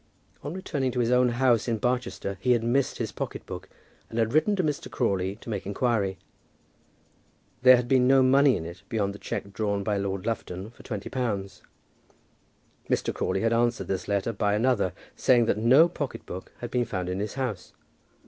[0.41, 3.69] On returning to his own house in Barchester he had missed his pocket book,
[4.09, 4.89] and had written to Mr.
[4.89, 6.17] Crawley to make inquiry.
[7.61, 10.81] There had been no money in it, beyond the cheque drawn by Lord Lufton for
[10.81, 11.61] twenty pounds.
[12.89, 13.13] Mr.
[13.13, 17.07] Crawley had answered this letter by another, saying that no pocket book had been found
[17.07, 17.71] in his house.